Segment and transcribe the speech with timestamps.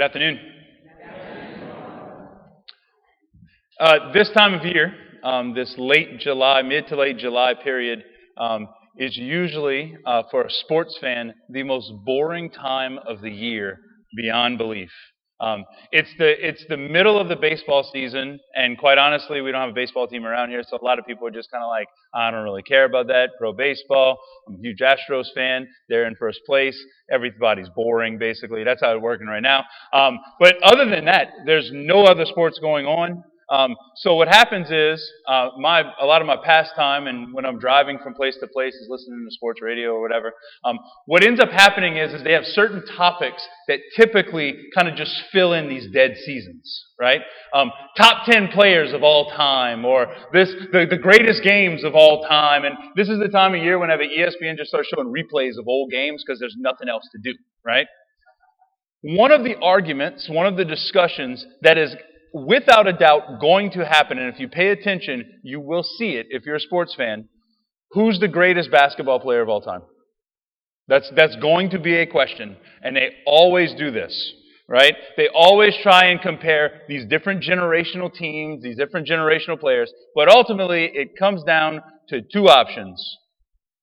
[0.00, 0.40] Good afternoon.
[3.78, 8.02] Uh, this time of year, um, this late July, mid to late July period,
[8.38, 8.66] um,
[8.96, 13.78] is usually, uh, for a sports fan, the most boring time of the year
[14.16, 14.88] beyond belief.
[15.40, 19.60] Um, it's the it's the middle of the baseball season, and quite honestly, we don't
[19.60, 21.68] have a baseball team around here, so a lot of people are just kind of
[21.68, 23.30] like, I don't really care about that.
[23.38, 24.18] Pro baseball.
[24.46, 25.66] I'm a huge Astros fan.
[25.88, 26.78] They're in first place.
[27.10, 28.64] Everybody's boring, basically.
[28.64, 29.64] That's how it's working right now.
[29.92, 33.24] Um, but other than that, there's no other sports going on.
[33.50, 37.58] Um, so what happens is uh, my a lot of my pastime and when I'm
[37.58, 40.32] driving from place to place is listening to sports radio or whatever.
[40.64, 44.94] Um, what ends up happening is is they have certain topics that typically kind of
[44.94, 47.22] just fill in these dead seasons, right?
[47.52, 52.22] Um, top ten players of all time, or this the, the greatest games of all
[52.28, 55.66] time, and this is the time of year whenever ESPN just starts showing replays of
[55.66, 57.88] old games because there's nothing else to do, right?
[59.02, 61.96] One of the arguments, one of the discussions that is
[62.32, 66.26] without a doubt going to happen, and if you pay attention, you will see it
[66.30, 67.28] if you're a sports fan.
[67.92, 69.82] Who's the greatest basketball player of all time?
[70.88, 74.32] That's, that's going to be a question, and they always do this,
[74.68, 74.94] right?
[75.16, 80.90] They always try and compare these different generational teams, these different generational players, but ultimately
[80.92, 83.18] it comes down to two options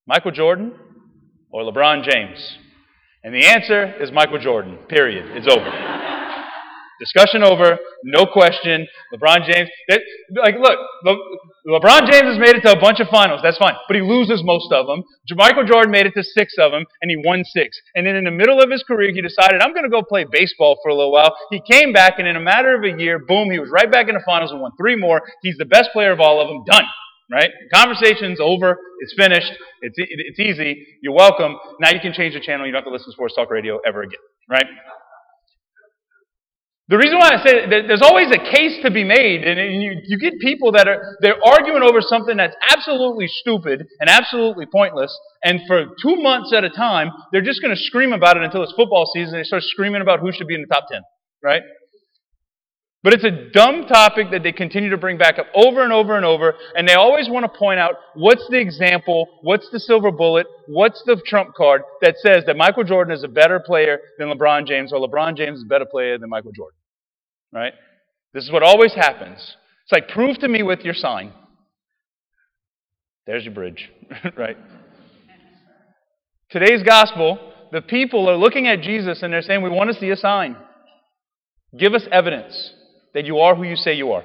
[0.06, 0.74] Michael Jordan
[1.50, 2.58] or LeBron James.
[3.24, 5.26] And the answer is Michael Jordan, period.
[5.36, 5.97] It's over.
[7.00, 8.88] Discussion over, no question.
[9.14, 9.70] LeBron James,
[10.36, 11.18] like, look, Le,
[11.68, 13.42] LeBron James has made it to a bunch of finals.
[13.44, 15.04] That's fine, but he loses most of them.
[15.36, 17.80] Michael Jordan made it to six of them, and he won six.
[17.96, 20.26] And then in the middle of his career, he decided, I'm going to go play
[20.30, 21.36] baseball for a little while.
[21.52, 24.10] He came back, and in a matter of a year, boom, he was right back
[24.10, 25.22] in the finals and won three more.
[25.44, 26.64] He's the best player of all of them.
[26.66, 26.86] Done.
[27.30, 27.52] Right?
[27.74, 28.78] Conversation's over.
[29.02, 29.52] It's finished.
[29.82, 30.88] It's, it's easy.
[31.02, 31.58] You're welcome.
[31.82, 32.66] Now you can change the channel.
[32.66, 34.22] You don't have to listen to sports talk radio ever again.
[34.50, 34.66] Right?
[36.90, 40.00] The reason why I say that there's always a case to be made, and you,
[40.06, 45.12] you get people that are they're arguing over something that's absolutely stupid and absolutely pointless,
[45.44, 48.64] and for two months at a time, they're just going to scream about it until
[48.64, 49.36] it's football season.
[49.36, 51.02] And they start screaming about who should be in the top ten,
[51.44, 51.62] right?
[53.08, 56.18] But it's a dumb topic that they continue to bring back up over and over
[56.18, 60.12] and over, and they always want to point out what's the example, what's the silver
[60.12, 64.28] bullet, what's the trump card that says that Michael Jordan is a better player than
[64.28, 66.78] LeBron James, or LeBron James is a better player than Michael Jordan.
[67.54, 67.72] Right?
[68.34, 69.38] This is what always happens.
[69.38, 71.32] It's like, prove to me with your sign.
[73.26, 73.90] There's your bridge,
[74.38, 74.58] right?
[76.50, 80.10] Today's gospel, the people are looking at Jesus and they're saying, We want to see
[80.10, 80.58] a sign.
[81.74, 82.74] Give us evidence
[83.18, 84.24] that you are who you say you are.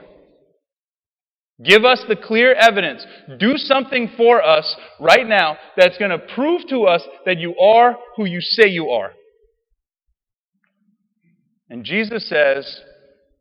[1.65, 3.07] Give us the clear evidence.
[3.39, 7.97] Do something for us right now that's going to prove to us that you are
[8.19, 9.13] who you say you are.
[11.71, 12.81] And Jesus says,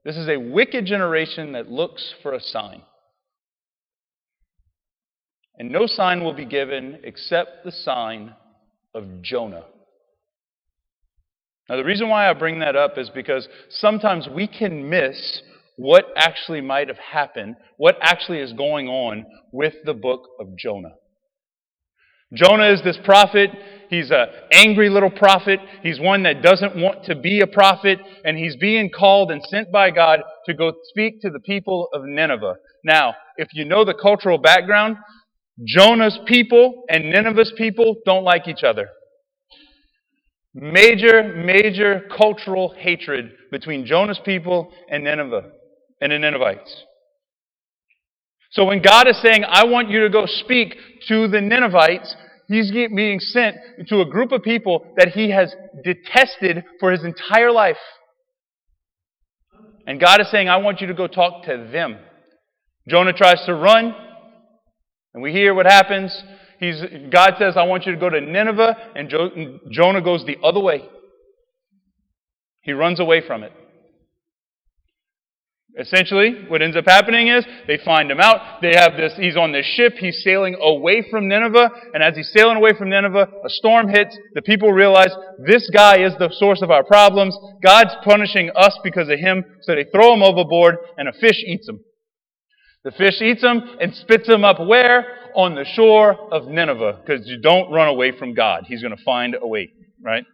[0.06, 2.84] This is a wicked generation that looks for a sign.
[5.58, 8.36] And no sign will be given except the sign
[8.96, 9.66] of Jonah.
[11.70, 15.42] Now, the reason why I bring that up is because sometimes we can miss
[15.78, 20.94] what actually might have happened, what actually is going on with the book of Jonah.
[22.34, 23.50] Jonah is this prophet.
[23.90, 25.60] He's an angry little prophet.
[25.84, 29.72] He's one that doesn't want to be a prophet, and he's being called and sent
[29.72, 32.56] by God to go speak to the people of Nineveh.
[32.86, 34.96] Now, if you know the cultural background,
[35.66, 38.90] Jonah's people and Nineveh's people don't like each other.
[40.54, 45.50] Major, major cultural hatred between Jonah's people and Nineveh
[46.02, 46.86] and the Ninevites.
[48.52, 50.76] So when God is saying, I want you to go speak
[51.08, 52.14] to the Ninevites,
[52.48, 53.56] he's being sent
[53.88, 57.78] to a group of people that he has detested for his entire life.
[59.88, 61.98] And God is saying, I want you to go talk to them.
[62.90, 63.96] Jonah tries to run,
[65.14, 66.12] and we hear what happens.
[66.62, 66.80] He's,
[67.12, 70.60] God says, I want you to go to Nineveh, and jo- Jonah goes the other
[70.60, 70.84] way.
[72.62, 73.52] He runs away from it.
[75.80, 78.62] Essentially, what ends up happening is they find him out.
[78.62, 82.32] They have this, he's on this ship, he's sailing away from Nineveh, and as he's
[82.32, 84.16] sailing away from Nineveh, a storm hits.
[84.36, 87.36] The people realize this guy is the source of our problems.
[87.64, 91.68] God's punishing us because of him, so they throw him overboard, and a fish eats
[91.68, 91.80] him.
[92.84, 95.22] The fish eats him and spits him up where?
[95.36, 98.66] on the shore of Nineveh because you don't run away from God.
[98.68, 100.26] He's going to find a way, right?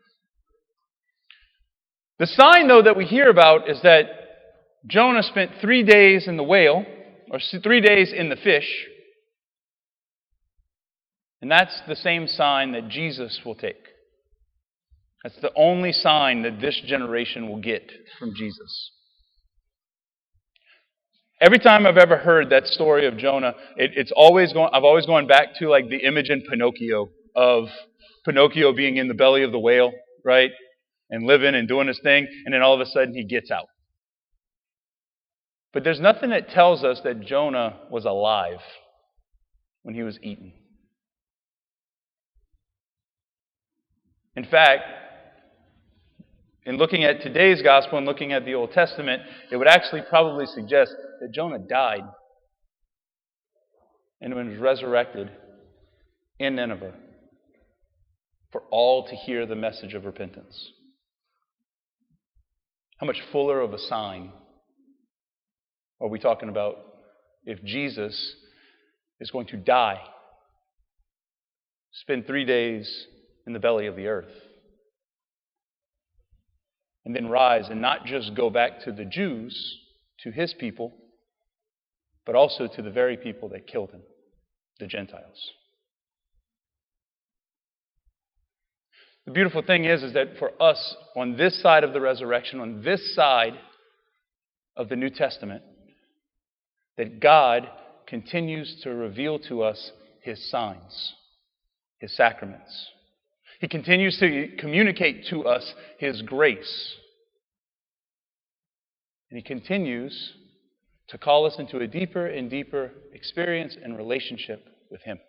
[2.19, 4.05] The sign, though, that we hear about is that
[4.85, 6.85] Jonah spent three days in the whale,
[7.29, 8.67] or three days in the fish.
[11.41, 13.75] And that's the same sign that Jesus will take.
[15.23, 18.91] That's the only sign that this generation will get from Jesus.
[21.39, 25.05] Every time I've ever heard that story of Jonah, it, it's always going, I've always
[25.05, 27.67] gone back to like the image in Pinocchio of
[28.25, 29.91] Pinocchio being in the belly of the whale,
[30.25, 30.49] right?
[31.11, 33.67] And living and doing his thing, and then all of a sudden he gets out.
[35.73, 38.59] But there's nothing that tells us that Jonah was alive
[39.83, 40.53] when he was eaten.
[44.35, 44.83] In fact,
[46.65, 50.47] in looking at today's gospel and looking at the Old Testament, it would actually probably
[50.47, 52.03] suggest that Jonah died
[54.21, 55.29] and was resurrected
[56.39, 56.93] in Nineveh
[58.51, 60.71] for all to hear the message of repentance.
[62.97, 64.31] How much fuller of a sign
[66.01, 66.77] are we talking about
[67.43, 68.35] if Jesus
[69.19, 70.01] is going to die,
[71.91, 73.05] spend three days
[73.45, 74.31] in the belly of the earth?
[77.07, 79.77] and then rise and not just go back to the Jews,
[80.19, 80.91] to his people,
[82.27, 84.01] but also to the very people that killed him,
[84.79, 85.51] the Gentiles.
[89.25, 92.83] The beautiful thing is, is that for us on this side of the resurrection, on
[92.83, 93.53] this side
[94.75, 95.63] of the New Testament,
[96.97, 97.67] that God
[98.05, 99.91] continues to reveal to us
[100.21, 101.13] his signs,
[101.97, 102.91] his sacraments.
[103.59, 106.95] He continues to communicate to us His grace.
[109.29, 110.33] And He continues
[111.09, 115.19] to call us into a deeper and deeper experience and relationship with Him.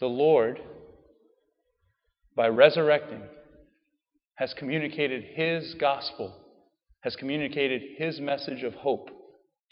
[0.00, 0.60] The Lord,
[2.36, 3.22] by resurrecting,
[4.36, 6.36] has communicated His gospel,
[7.00, 9.10] has communicated His message of hope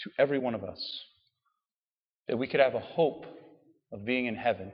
[0.00, 0.80] to every one of us.
[2.26, 3.24] That we could have a hope
[3.92, 4.72] of being in heaven,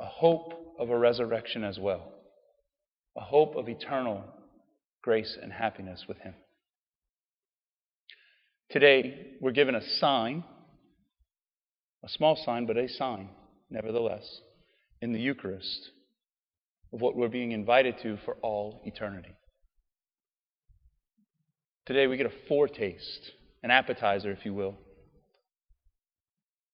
[0.00, 2.12] a hope of a resurrection as well,
[3.16, 4.22] a hope of eternal
[5.08, 6.34] grace and happiness with Him.
[8.68, 10.44] Today, we're given a sign,
[12.04, 13.30] a small sign, but a sign,
[13.70, 14.42] nevertheless,
[15.00, 15.92] in the Eucharist
[16.92, 19.34] of what we're being invited to for all eternity.
[21.86, 23.32] Today, we get a foretaste,
[23.62, 24.76] an appetizer, if you will,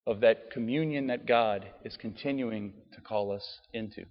[0.08, 4.06] of that communion that God is continuing to call us into.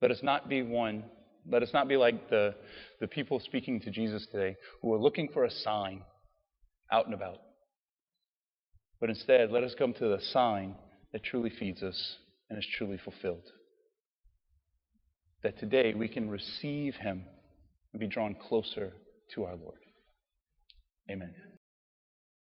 [0.00, 1.04] Let us not be one,
[1.50, 2.54] let us not be like the,
[3.00, 6.02] the people speaking to Jesus today who are looking for a sign
[6.92, 7.38] out and about.
[9.00, 10.74] But instead, let us come to the sign
[11.12, 12.16] that truly feeds us
[12.50, 13.44] and is truly fulfilled.
[15.42, 17.24] That today we can receive Him
[17.92, 18.92] and be drawn closer
[19.34, 19.78] to our Lord.
[21.10, 21.34] Amen.